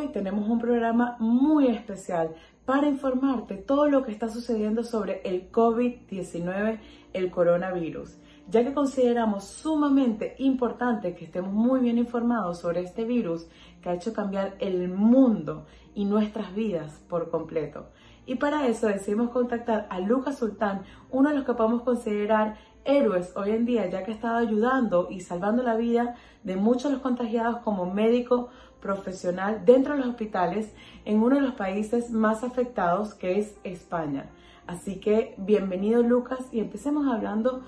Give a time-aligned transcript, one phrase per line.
[0.00, 5.52] Hoy tenemos un programa muy especial para informarte todo lo que está sucediendo sobre el
[5.52, 6.80] COVID-19,
[7.12, 8.16] el coronavirus,
[8.48, 13.46] ya que consideramos sumamente importante que estemos muy bien informados sobre este virus
[13.82, 17.90] que ha hecho cambiar el mundo y nuestras vidas por completo.
[18.24, 23.36] Y para eso decidimos contactar a Lucas Sultán, uno de los que podemos considerar héroes
[23.36, 26.92] hoy en día, ya que ha estado ayudando y salvando la vida de muchos de
[26.92, 28.48] los contagiados como médico
[28.80, 30.72] profesional dentro de los hospitales
[31.04, 34.30] en uno de los países más afectados que es España.
[34.66, 37.62] Así que bienvenido Lucas y empecemos hablando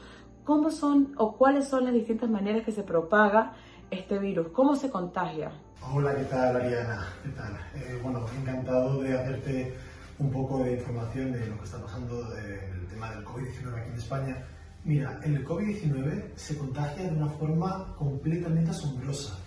[0.45, 3.52] cómo son o cuáles son las distintas maneras que se propaga
[3.91, 5.52] este virus, cómo se contagia.
[5.93, 7.07] Hola, ¿qué tal Ariana?
[7.23, 7.59] ¿Qué tal?
[7.74, 9.74] Eh, bueno, encantado de hacerte
[10.19, 13.99] un poco de información de lo que está pasando del tema del COVID-19 aquí en
[13.99, 14.47] España.
[14.85, 19.38] Mira, el COVID-19 se contagia de una forma completamente asombrosa.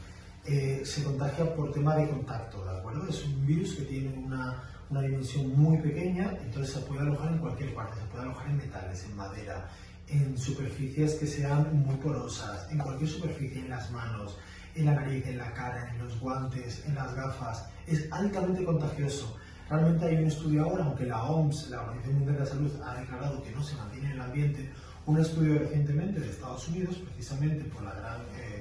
[0.48, 3.08] Eh, se contagia por tema de contacto, ¿de acuerdo?
[3.10, 7.40] Es un virus que tiene una, una, dimensión muy pequeña, entonces se puede alojar en
[7.40, 9.68] cualquier parte, se puede alojar en metales, en madera,
[10.08, 14.38] en superficies que sean muy porosas, en cualquier superficie, en las manos,
[14.76, 17.68] en la nariz, en la cara, en los guantes, en las gafas.
[17.88, 19.36] Es altamente contagioso.
[19.68, 23.00] Realmente hay un estudio ahora, aunque la OMS, la Organización Mundial de la Salud, ha
[23.00, 24.70] declarado que no se mantiene en el ambiente,
[25.08, 28.55] un estudio recientemente de Estados Unidos, precisamente por la gran eh,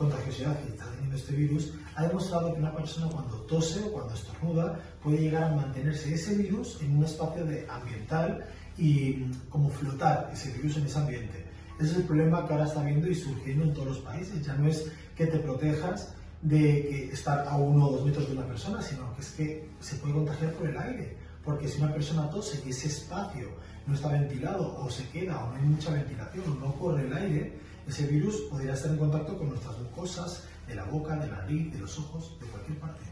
[0.00, 4.14] contagiosidad que está teniendo este virus, ha demostrado que una persona cuando tose o cuando
[4.14, 8.46] estornuda puede llegar a mantenerse ese virus en un espacio de ambiental
[8.78, 11.44] y mm, como flotar ese virus en ese ambiente.
[11.78, 14.42] Ese es el problema que ahora está viendo y surgiendo en todos los países.
[14.42, 18.46] Ya no es que te protejas de estar a uno o dos metros de una
[18.46, 21.16] persona, sino que es que se puede contagiar por el aire.
[21.44, 23.48] Porque si una persona tose y ese espacio
[23.86, 27.12] no está ventilado o se queda o no hay mucha ventilación o no corre el
[27.12, 31.38] aire, ese virus podría estar en contacto con nuestras mucosas, de la boca, de la
[31.38, 33.04] nariz, de los ojos, de cualquier parte.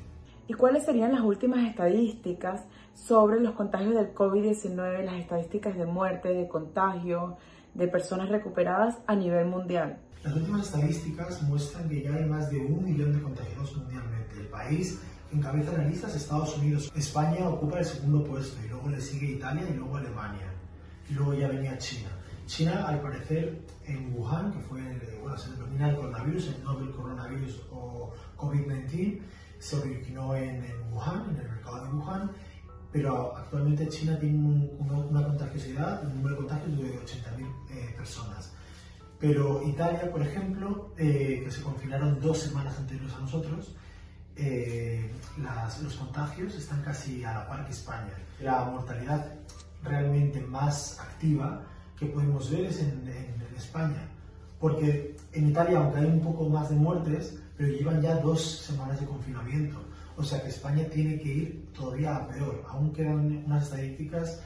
[0.46, 2.62] ¿Y cuáles serían las últimas estadísticas
[2.94, 7.36] sobre los contagios del COVID-19, las estadísticas de muerte, de contagio,
[7.74, 9.98] de personas recuperadas a nivel mundial?
[10.22, 14.36] Las últimas estadísticas muestran que ya hay más de un millón de contagiados mundialmente.
[14.38, 15.00] El país
[15.32, 16.92] encabeza la lista Estados Unidos.
[16.96, 20.52] España ocupa el segundo puesto y luego le sigue Italia y luego Alemania.
[21.10, 22.08] Y luego ya venía China.
[22.48, 24.80] China, al parecer, en Wuhan, que fue,
[25.20, 29.20] bueno, se denomina el coronavirus, el novel coronavirus o COVID-19,
[29.58, 32.30] se originó en, Wuhan, en el mercado de Wuhan,
[32.90, 34.38] pero actualmente China tiene
[34.78, 38.52] una, contagiosidad, un número de contagios de 80.000 eh, personas.
[39.20, 43.74] Pero Italia, por ejemplo, eh, que se confinaron dos semanas anteriores a nosotros,
[44.36, 45.12] eh,
[45.82, 48.14] los contagios están casi a la par que España.
[48.40, 49.34] La mortalidad
[49.82, 51.62] realmente más activa
[51.98, 53.08] que podemos ver es en,
[53.56, 54.08] España.
[54.60, 59.00] Porque en Italia, aunque hay un poco más de muertes, pero llevan ya dos semanas
[59.00, 59.78] de confinamiento.
[60.16, 62.64] O sea que España tiene que ir todavía a peor.
[62.68, 64.42] Aún quedan unas estadísticas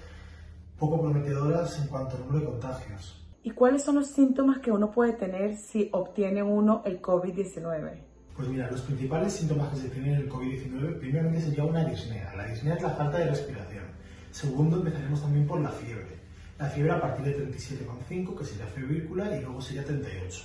[0.78, 3.22] poco prometedoras en cuanto al número de contagios.
[3.42, 8.12] ¿Y cuáles son los síntomas que uno puede tener si obtiene uno el COVID-19?
[8.36, 12.32] Pues mira, los principales síntomas que se tienen en el COVID-19, primeramente sería una disnea.
[12.34, 13.84] La disnea es la falta de respiración.
[14.30, 16.21] Segundo, empezaremos también por la fiebre.
[16.62, 20.44] La fiebre a partir de 37,5, que sería febrícula, y luego sería 38.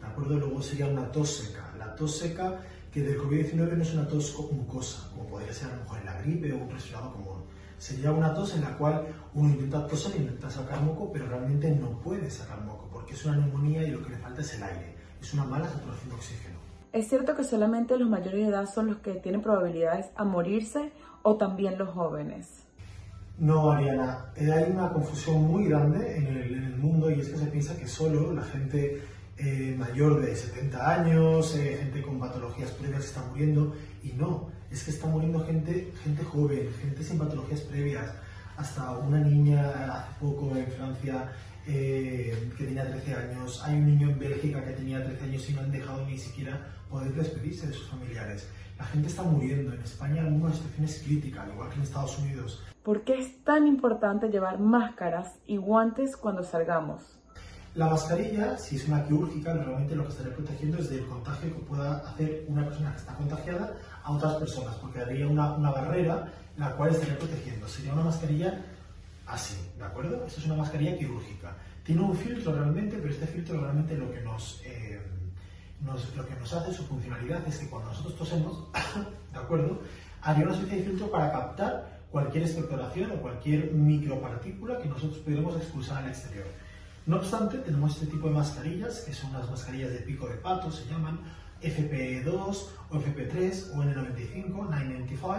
[0.00, 0.38] ¿De acuerdo?
[0.38, 1.74] Luego sería una tos seca.
[1.78, 2.58] La tos seca,
[2.90, 6.22] que del COVID-19 no es una tos mucosa, como podría ser a lo mejor la
[6.22, 7.44] gripe o un resfriado común.
[7.76, 12.00] Sería una tos en la cual uno intenta toser, intenta sacar moco, pero realmente no
[12.00, 14.94] puede sacar moco, porque es una neumonía y lo que le falta es el aire.
[15.20, 16.56] Es una mala saturación de oxígeno.
[16.94, 20.92] ¿Es cierto que solamente los mayores de edad son los que tienen probabilidades a morirse
[21.22, 22.67] o también los jóvenes?
[23.38, 27.46] No, Ariana, eh, hay una confusión muy grande en el, mundo y es que se
[27.46, 29.02] piensa que solo la gente
[29.36, 34.84] eh, mayor de 70 años, eh, gente con patologías previas está muriendo y no, es
[34.84, 38.12] que está muriendo gente, gente joven, gente sin patologías previas.
[38.56, 41.32] Hasta una niña hace poco en Francia
[41.64, 45.60] que tenía 13 años, hay un niño en Bélgica que tenía 13 años y no
[45.60, 48.48] han dejado ni siquiera poder despedirse de sus familiares.
[48.78, 49.74] La gente está muriendo.
[49.74, 52.62] En España alguna situación es crítica, al igual que en Estados Unidos.
[52.88, 57.02] ¿Por qué es tan importante llevar máscaras y guantes cuando salgamos?
[57.74, 61.60] La mascarilla, si es una quirúrgica, realmente lo que estaría protegiendo es del contagio que
[61.66, 66.32] pueda hacer una persona que está contagiada a otras personas, porque haría una, una barrera
[66.56, 67.68] la cual estaría protegiendo.
[67.68, 68.58] Sería una mascarilla
[69.26, 70.24] así, ¿de acuerdo?
[70.24, 71.54] Esto es una mascarilla quirúrgica.
[71.84, 74.62] Tiene un filtro realmente, pero este filtro realmente lo que nos...
[74.64, 74.98] Eh,
[76.16, 78.64] lo que nos hace su funcionalidad es que cuando nosotros tosemos,
[79.32, 79.78] ¿de acuerdo?
[80.22, 85.56] Haría una especie de filtro para captar cualquier expectoración o cualquier micropartícula que nosotros pudiéramos
[85.56, 86.46] expulsar al exterior.
[87.06, 90.70] No obstante, tenemos este tipo de mascarillas, que son las mascarillas de pico de pato,
[90.70, 91.20] se llaman,
[91.62, 95.36] FP2 o FP3 o N95, 995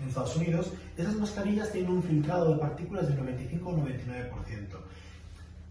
[0.00, 0.72] en Estados Unidos.
[0.96, 4.80] Esas mascarillas tienen un filtrado de partículas del 95 o 99%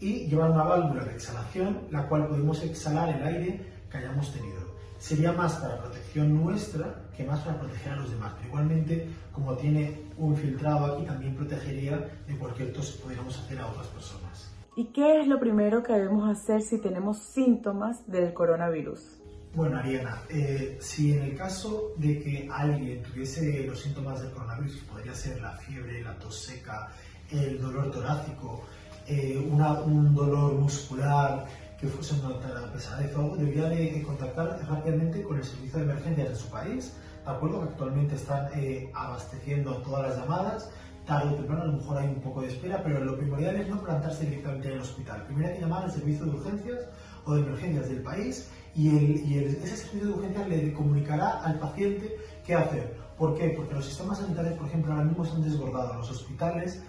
[0.00, 3.60] y llevan una válvula de exhalación, la cual podemos exhalar el aire
[3.90, 4.59] que hayamos tenido.
[5.00, 8.34] Sería más para protección nuestra que más para proteger a los demás.
[8.36, 13.58] Pero igualmente, como tiene un filtrado aquí, también protegería de cualquier tos que pudiéramos hacer
[13.58, 14.52] a otras personas.
[14.76, 19.20] ¿Y qué es lo primero que debemos hacer si tenemos síntomas del coronavirus?
[19.54, 24.76] Bueno, Ariana, eh, si en el caso de que alguien tuviese los síntomas del coronavirus,
[24.82, 26.92] podría ser la fiebre, la tos seca,
[27.30, 28.64] el dolor torácico,
[29.06, 31.46] eh, un dolor muscular,
[31.80, 36.28] que fuese una pesadez o algo, debería de contactar rápidamente con el servicio de emergencias
[36.28, 36.92] de su país,
[37.24, 37.62] ¿de acuerdo?
[37.62, 40.70] Que actualmente están eh, abasteciendo todas las llamadas,
[41.06, 43.68] tarde o temprano a lo mejor hay un poco de espera, pero lo primordial es
[43.68, 45.24] no plantarse directamente en el hospital.
[45.24, 46.80] Primero hay que llamar al servicio de urgencias
[47.24, 52.14] o de emergencias del país y, ese servicio de urgencias le comunicará al paciente
[52.46, 52.94] qué hacer.
[53.16, 53.54] ¿Por qué?
[53.56, 55.96] Porque los sistemas sanitarios, por ejemplo, ahora mismo están desbordados.
[55.96, 56.82] Los hospitales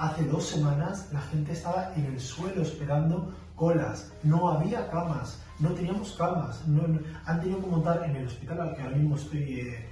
[0.00, 5.68] Hace dos semanas la gente estaba en el suelo esperando colas, no había camas, no
[5.72, 6.64] teníamos camas,
[7.26, 9.86] han tenido que montar en el hospital al que ahora mismo estoy eh,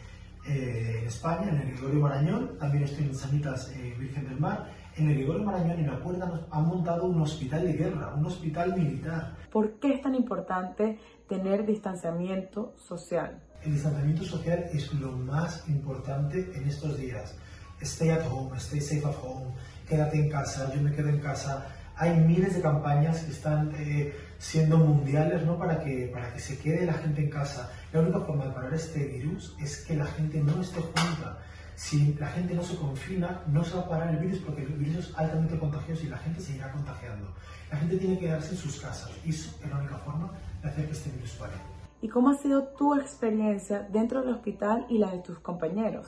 [0.47, 4.71] eh, en España, en el Gregorio Marañón, también estoy en Sanitas eh, Virgen del Mar,
[4.97, 8.25] en el Gregorio Marañón en la puerta nos han montado un hospital de guerra, un
[8.25, 9.37] hospital militar.
[9.53, 10.99] ¿Por qué es tan importante
[11.29, 13.39] tener distanciamiento social?
[13.63, 17.37] El distanciamiento social es lo más importante en estos días.
[17.83, 19.53] Stay at home, stay safe at home,
[19.87, 21.67] quédate en casa, yo me quedo en casa.
[21.99, 25.59] Hay miles de campañas que están eh, siendo mundiales ¿no?
[25.59, 27.73] para, que, para que se quede la gente en casa.
[27.93, 31.39] La única forma de parar este virus es que la gente no esté junta.
[31.75, 34.69] Si la gente no se confina, no se va a parar el virus porque el
[34.75, 37.35] virus es altamente contagioso y la gente se irá contagiando.
[37.71, 40.31] La gente tiene que quedarse en sus casas y eso es la única forma
[40.63, 41.55] de hacer que este virus pare.
[42.01, 46.07] ¿Y cómo ha sido tu experiencia dentro del hospital y la de tus compañeros?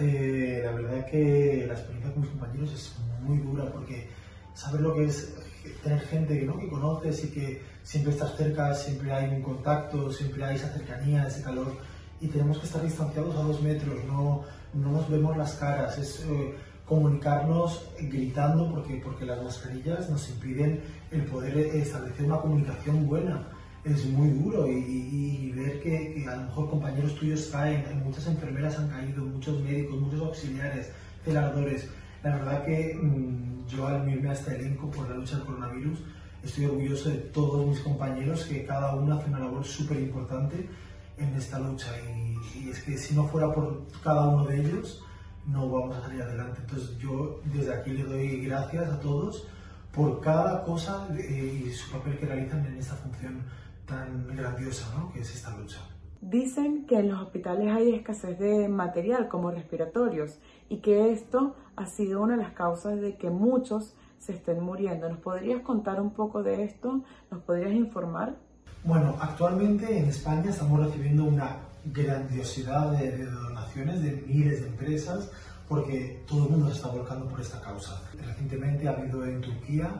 [0.00, 4.08] Eh, la verdad es que la experiencia con mis compañeros es muy dura porque
[4.54, 5.34] saber lo que es
[5.82, 6.58] tener gente ¿no?
[6.58, 11.26] que conoces y que siempre estás cerca, siempre hay un contacto, siempre hay esa cercanía,
[11.26, 11.72] ese calor
[12.20, 15.98] y tenemos que estar distanciados a dos metros, no, no nos vemos las caras.
[15.98, 16.54] Es, eh,
[16.86, 23.48] comunicarnos gritando porque, porque las mascarillas nos impiden el poder establecer una comunicación buena.
[23.86, 28.88] Es muy duro y, ver que, a lo mejor compañeros tuyos caen, muchas enfermeras han
[28.88, 30.90] caído, muchos médicos, muchos auxiliares,
[31.24, 31.88] celadores.
[32.24, 36.00] La verdad que mm, yo al unirme a este elenco por la lucha del coronavirus
[36.42, 40.68] estoy orgulloso de todos mis compañeros que cada uno hace una labor súper importante
[41.16, 45.00] en esta lucha y, y es que si no fuera por cada uno de ellos,
[45.46, 46.58] no vamos a salir adelante.
[46.60, 49.46] Entonces yo desde aquí le doy gracias a todos
[49.92, 53.42] por cada cosa eh, y su papel que realizan en esta función
[53.86, 55.12] tan grandiosa ¿no?
[55.12, 55.78] que es esta lucha.
[56.20, 60.38] Dicen que en los hospitales hay escasez de material como respiratorios
[60.68, 65.08] y que esto ha sido una de las causas de que muchos se estén muriendo.
[65.08, 67.02] ¿Nos podrías contar un poco de esto?
[67.30, 68.34] ¿Nos podrías informar?
[68.82, 75.30] Bueno, actualmente en España estamos recibiendo una grandiosidad de, donaciones de miles de empresas
[75.68, 78.00] porque todo el mundo se está volcando por esta causa.
[78.24, 79.90] Recientemente ha habido en Turquía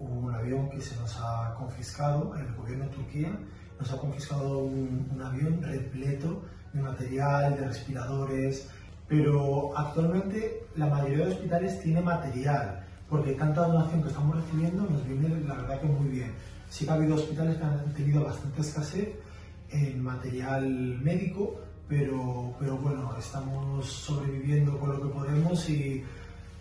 [0.00, 3.38] un avión que se nos ha confiscado, el gobierno de Turquía
[3.78, 8.68] nos ha confiscado un, avión repleto de material, de respiradores,
[9.08, 15.06] pero actualmente la mayoría de hospitales tiene material, porque tanta donación que estamos recibiendo nos
[15.06, 16.32] viene la verdad que muy bien.
[16.68, 19.08] Sí que ha habido hospitales que han tenido bastante escasez,
[19.70, 26.04] en material médico, pero, pero bueno, estamos sobreviviendo con lo que podemos y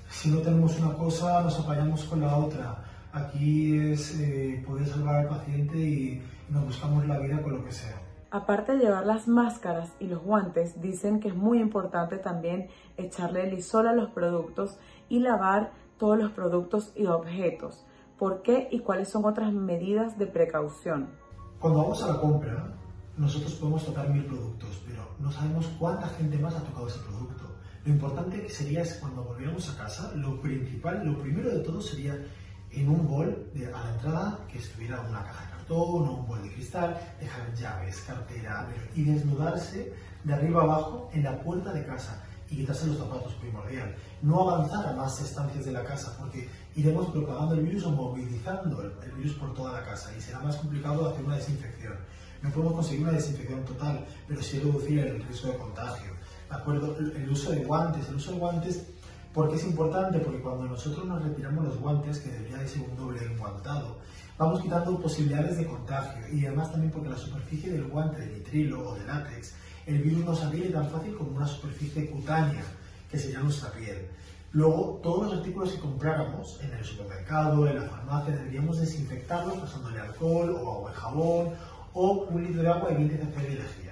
[0.09, 2.83] si no tenemos una cosa nos apañamos con la otra.
[3.13, 7.71] Aquí es eh, poder salvar al paciente y nos buscamos la vida con lo que
[7.71, 8.01] sea.
[8.29, 13.49] Aparte de llevar las máscaras y los guantes, dicen que es muy importante también echarle
[13.49, 17.85] lisol a los productos y lavar todos los productos y objetos.
[18.19, 21.09] ¿Por qué y cuáles son otras medidas de precaución?
[21.59, 22.75] Cuando vamos a la compra,
[23.15, 27.55] nosotros podemos tocar mil productos, pero no sabemos cuánta gente más ha tocado ese producto.
[27.85, 31.79] Lo importante que sería es cuando volviéramos a casa, lo principal, lo primero de todo
[31.79, 32.13] sería
[32.71, 36.27] en un bol de, a la entrada que estuviera una caja de cartón o un
[36.27, 39.93] bol de cristal, dejar llaves, cartera y desnudarse
[40.23, 43.95] de arriba abajo en la puerta de casa y quitarse los zapatos primordial.
[44.21, 48.81] No avanzar a más estancias de la casa porque iremos propagando el virus o movilizando
[48.81, 51.95] el virus por toda la casa y será más complicado hacer una desinfección.
[52.41, 56.17] No podemos conseguir una desinfección total, pero sí reducir el riesgo de contagio.
[56.49, 56.97] ¿de acuerdo?
[56.97, 58.83] El uso de guantes, el uso de guantes,
[59.37, 60.17] ¿por qué es importante?
[60.17, 63.99] Porque cuando nosotros nos retiramos los guantes, que debería de ser un doble enguantado,
[64.35, 68.89] vamos quitando posibilidades de contagio y además también porque la superficie del guante de nitrilo
[68.89, 69.53] o de látex,
[69.85, 72.63] el virus no se adhiere tan fácil como una superficie cutánea,
[73.11, 74.07] que sería nuestra piel.
[74.53, 79.99] Luego, todos los artículos que compráramos en el supermercado, en la farmacia, deberíamos desinfectarlos pasándole
[79.99, 81.49] alcohol o agua de jabón
[81.93, 83.86] o un litro de agua de 20 cc de lejía.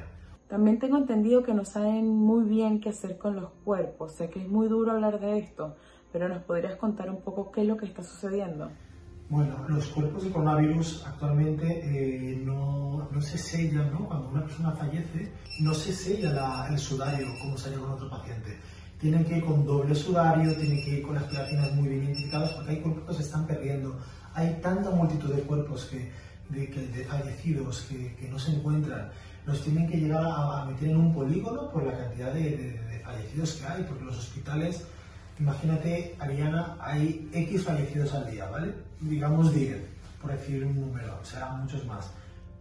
[0.48, 4.14] También tengo entendido que no saben muy bien qué hacer con los cuerpos.
[4.14, 5.76] Sé que es muy duro hablar de esto,
[6.12, 8.70] pero ¿nos podrías contar un poco qué es lo que está sucediendo?
[9.28, 14.08] Bueno, los cuerpos de coronavirus actualmente eh, no, no, se sellan, ¿no?
[14.08, 18.60] Cuando una persona fallece, no se sella el sudario como se haría con otro paciente.
[19.00, 22.52] Tienen que ir con doble sudario, tienen que ir con las platinas muy bien identificadas
[22.54, 23.98] porque hay cuerpos que se están perdiendo.
[24.36, 26.12] Hay tanta multitud de cuerpos que,
[26.50, 29.10] de, de fallecidos que, que, no se encuentran.
[29.46, 33.54] Los tienen que llegar a, meter en un polígono por la cantidad de, de fallecidos
[33.54, 34.86] que hay, porque los hospitales
[35.40, 38.74] Imagínate, Ariana, hay X fallecidos al día, ¿vale?
[39.02, 39.82] Digamos 10,
[40.22, 42.10] por decir un número, serán muchos más.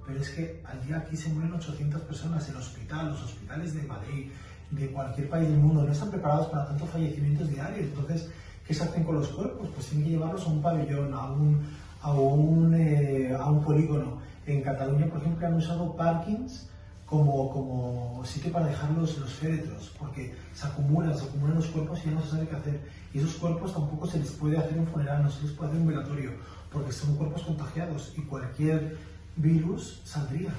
[0.04, 3.82] Pero es que al día aquí se mueren 800 personas en hospital, los hospitales de
[3.84, 4.30] Madrid,
[4.72, 7.86] de cualquier país del mundo, no están preparados para tantos fallecimientos diarios.
[7.86, 8.28] Entonces,
[8.66, 9.68] ¿qué se hacen con los cuerpos?
[9.72, 11.64] Pues tienen que llevarlos a un pabellón, a un,
[12.04, 14.18] a un, eh, a un polígono.
[14.46, 16.68] En Cataluña, por ejemplo, han usado parkings
[17.06, 22.00] como, como sitio para dejar los, los féretros, porque se acumulan, se acumulan los cuerpos
[22.04, 22.80] y ya no se sabe qué hacer.
[23.14, 25.80] Y esos cuerpos tampoco se les puede hacer un funeral, no se les puede hacer
[25.80, 26.30] un velatorio,
[26.70, 28.98] porque son cuerpos contagiados y cualquier
[29.36, 30.52] virus saldría.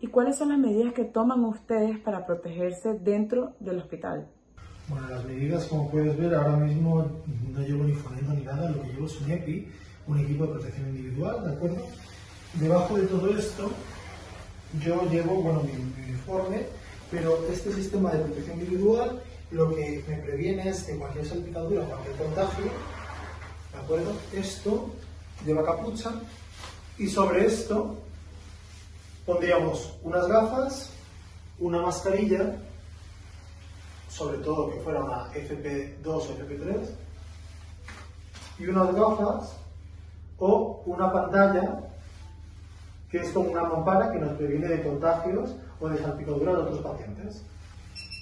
[0.00, 4.28] ¿Y cuáles son las medidas que toman ustedes para protegerse dentro del hospital?
[4.88, 7.06] Bueno, las medidas, como puedes ver, ahora mismo
[7.52, 9.68] no llevo ni fonendo ni nada, lo que llevo es un EPI,
[10.10, 11.86] un equipo de protección individual, ¿de acuerdo?
[12.54, 13.70] Debajo de todo esto
[14.82, 15.72] yo llevo, bueno, mi,
[16.10, 16.66] uniforme,
[17.10, 22.16] pero este sistema de protección individual lo que me previene es que cualquier salpicadura, cualquier
[22.16, 22.64] contagio,
[23.72, 24.12] ¿de acuerdo?
[24.32, 24.90] Esto
[25.44, 26.12] lleva capucha
[26.98, 27.96] y sobre esto
[29.24, 30.90] pondríamos unas gafas,
[31.60, 32.56] una mascarilla,
[34.08, 36.90] sobre todo que fuera una FP2 o FP3,
[38.58, 39.59] y unas gafas
[40.40, 41.80] o una pantalla
[43.10, 46.80] que es como una mampara que nos previene de contagios o de salpicadura de otros
[46.80, 47.42] pacientes.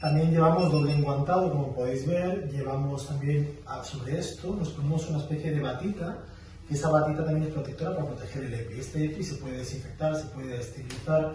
[0.00, 5.50] También llevamos doble enguantado, como podéis ver, llevamos también sobre esto, nos ponemos una especie
[5.50, 6.18] de batita,
[6.70, 8.80] y esa batita también es protectora para proteger el EPI.
[8.80, 11.34] Este EPI se puede desinfectar, se puede esterilizar,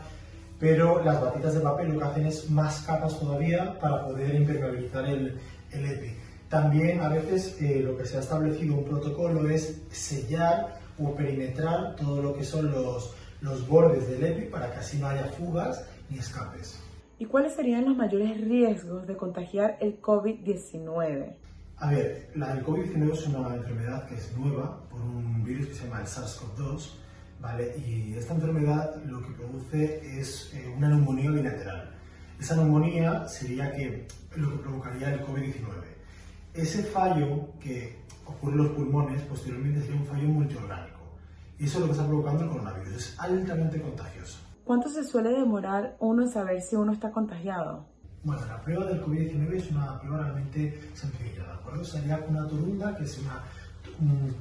[0.59, 5.05] pero las batitas de papel lo que hacen es más capas todavía para poder impermeabilizar
[5.05, 5.39] el,
[5.71, 6.22] el EPI.
[6.53, 11.95] También a veces eh, lo que se ha establecido un protocolo es sellar o perimetrar
[11.95, 15.83] todo lo que son los, los bordes del EPI para que así no haya fugas
[16.11, 16.79] ni escapes.
[17.17, 21.33] ¿Y cuáles serían los mayores riesgos de contagiar el COVID-19?
[21.77, 25.73] A ver, la del COVID-19 es una enfermedad que es nueva por un virus que
[25.73, 26.89] se llama el SARS-CoV-2,
[27.41, 27.75] ¿vale?
[27.79, 31.89] Y esta enfermedad lo que produce es eh, una neumonía bilateral.
[32.39, 34.05] Esa neumonía sería que,
[34.35, 35.92] lo que provocaría el COVID-19.
[36.53, 40.99] Ese fallo que ocurre en los pulmones posteriormente sería un fallo multiorgánico.
[41.57, 42.95] Y eso es lo que está provocando el coronavirus.
[42.95, 44.37] Es altamente contagioso.
[44.63, 47.85] ¿Cuánto se suele demorar uno en saber si uno está contagiado?
[48.23, 51.83] Bueno, la prueba del COVID-19 es una prueba realmente sencilla, ¿de acuerdo?
[51.83, 53.43] Sería una torunda, que es una,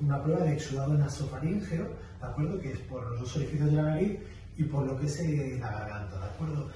[0.01, 1.89] una prueba de exudado nasofaríngeo,
[2.21, 2.61] ¿de acuerdo?
[2.61, 4.21] Que es por los dos orificios de la nariz
[4.57, 6.71] y por lo que es eh, la garganta, ¿de acuerdo?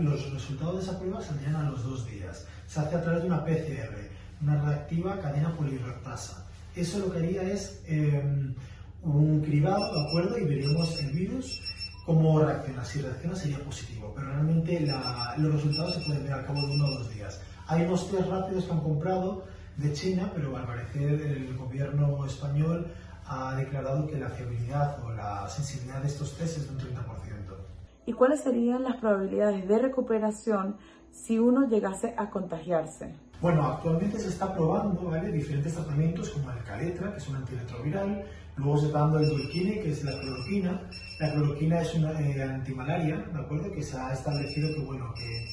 [0.00, 2.46] los resultados de esa prueba saldrían a los dos días.
[2.66, 6.46] Se hace a través de una PCR, una reactiva cadena polirractasa.
[6.74, 7.82] Eso lo que haría es...
[7.86, 8.54] Em,
[9.06, 10.38] un cribado, ¿de acuerdo?
[10.38, 11.60] Y veríamos el virus
[12.04, 12.84] cómo reacciona.
[12.84, 14.86] Si reacciona sería positivo, pero realmente
[15.38, 17.40] los resultados se pueden ver al cabo de uno o dos días.
[17.68, 19.44] Hay unos test rápidos que han comprado
[19.76, 22.92] de China, pero al parecer el gobierno español
[23.26, 26.96] ha declarado que la fiabilidad o la sensibilidad de estos test es de un 30%.
[28.06, 30.76] ¿Y cuáles serían las probabilidades de recuperación
[31.10, 33.14] si uno llegase a contagiarse?
[33.40, 35.30] Bueno, actualmente se está probando ¿vale?
[35.30, 38.24] diferentes tratamientos como el Caletra, que es un antirretroviral,
[38.56, 40.80] luego se está dando el Dulquine, que es la cloroquina.
[41.20, 43.70] La cloroquina es una eh, antimalaria, ¿de acuerdo?
[43.70, 45.46] Que se ha establecido que, bueno, que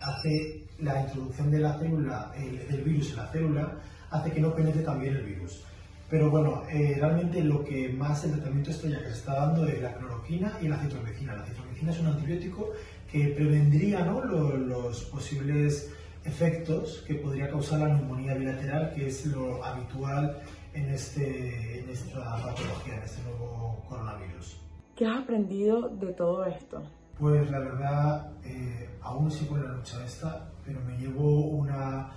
[0.00, 2.32] hace la introducción de la célula,
[2.70, 3.72] del virus en la célula,
[4.10, 5.62] hace que no penetre también el virus.
[6.08, 9.82] Pero bueno, eh, realmente lo que más el tratamiento estrella que se está dando es
[9.82, 11.34] la cloroquina y la citromicina.
[11.34, 12.70] La citromicina es un antibiótico
[13.10, 14.24] que prevendría ¿no?
[14.24, 15.90] los posibles
[16.26, 20.38] efectos que podría causar la neumonía bilateral, que es lo habitual
[20.74, 24.60] en, este, en esta patología, en este nuevo coronavirus.
[24.94, 26.82] ¿Qué has aprendido de todo esto?
[27.18, 32.10] Pues la verdad, eh, aún sigo en la lucha esta, pero me llevo una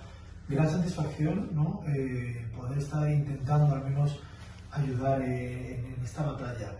[0.48, 1.82] gran satisfacción, ¿no?
[1.88, 4.20] Eh, poder estar intentando al menos
[4.72, 6.72] ayudar en, en esta batalla.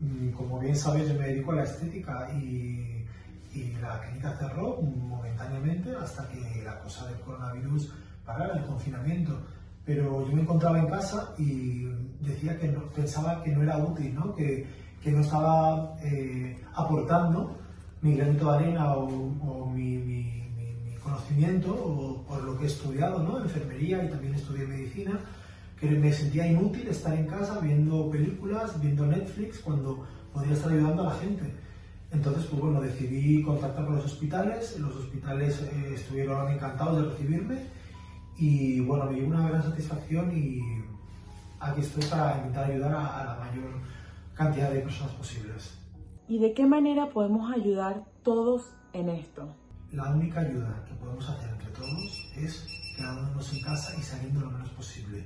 [0.00, 3.04] Mm, como bien sabes, yo me dedico a la estética y,
[3.52, 7.92] y la clínica cerró momentáneamente hasta que la cosa del coronavirus
[8.24, 9.38] parara, el confinamiento.
[9.84, 11.84] Pero yo me encontraba en casa y
[12.20, 14.34] decía que pensaba que no era útil, ¿no?
[14.34, 14.66] Que,
[15.02, 17.58] que no estaba eh, aportando
[18.02, 20.22] mi granito de arena o, o mi, mi,
[20.84, 23.40] mi, conocimiento o por lo que he estudiado, ¿no?
[23.42, 25.18] Enfermería y también estudié medicina
[25.80, 31.02] que me sentía inútil estar en casa viendo películas, viendo Netflix, cuando podría estar ayudando
[31.02, 31.54] a la gente.
[32.12, 37.66] Entonces, pues bueno, decidí contactar con los hospitales, los hospitales eh, estuvieron encantados de recibirme
[38.36, 40.60] y bueno, me dio una gran satisfacción y
[41.60, 43.70] aquí estoy para intentar ayudar a, a la mayor
[44.34, 45.78] cantidad de personas posibles.
[46.28, 49.54] ¿Y de qué manera podemos ayudar todos en esto?
[49.92, 54.50] La única ayuda que podemos hacer entre todos es quedándonos en casa y saliendo lo
[54.50, 55.24] menos posible.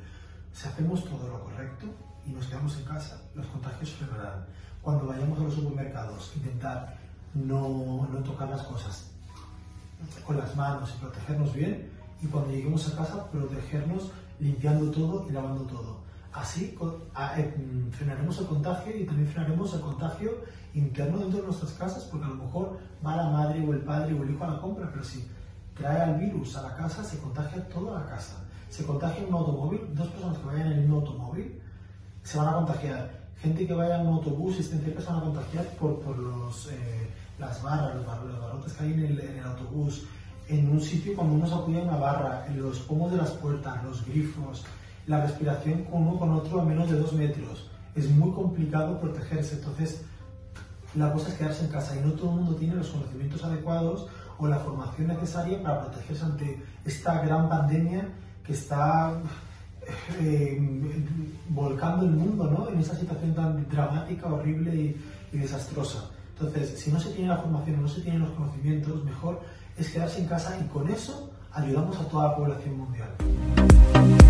[0.52, 1.86] Si hacemos todo lo correcto
[2.26, 4.46] y nos quedamos en casa, los contagios frenarán.
[4.82, 6.96] Cuando vayamos a los supermercados, intentar
[7.34, 9.10] no, no tocar las cosas
[10.26, 11.90] con las manos y protegernos bien.
[12.22, 16.04] Y cuando lleguemos a casa, protegernos limpiando todo y lavando todo.
[16.32, 16.76] Así
[17.38, 20.32] eh, frenaremos el contagio y también frenaremos el contagio
[20.74, 24.14] interno dentro de nuestras casas, porque a lo mejor va la madre o el padre
[24.14, 25.28] o el hijo a la compra, pero si
[25.74, 29.82] trae al virus a la casa, se contagia toda la casa se contagia un automóvil,
[29.94, 31.62] dos personas que vayan en un automóvil
[32.24, 33.10] se van a contagiar.
[33.40, 36.18] Gente que vaya en un autobús y estén cerca se van a contagiar por, por
[36.18, 40.06] los, eh, las barras, los, barrotes que hay en el, en el, autobús.
[40.48, 44.04] En un sitio cuando uno en una barra, en los pomos de las puertas, los
[44.06, 44.64] grifos,
[45.06, 47.70] la respiración con uno con otro a menos de dos metros.
[47.94, 49.56] Es muy complicado protegerse.
[49.56, 50.02] Entonces,
[50.94, 54.06] la cosa es quedarse en casa y no todo el mundo tiene los conocimientos adecuados
[54.38, 58.08] o la formación necesaria para protegerse ante esta gran pandemia
[58.44, 59.20] que está
[60.20, 60.60] eh,
[61.48, 62.68] volcando el mundo ¿no?
[62.68, 64.96] en esa situación tan dramática, horrible y,
[65.32, 66.10] y, desastrosa.
[66.38, 69.40] Entonces, si no se tiene la formación, no se tienen los conocimientos, mejor
[69.76, 74.23] es quedarse en casa y con eso ayudamos a toda la población mundial.